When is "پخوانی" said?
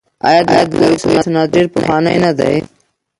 1.73-2.17